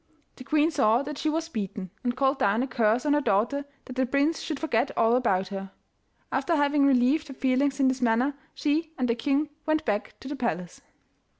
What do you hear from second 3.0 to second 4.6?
on her daughter that the prince should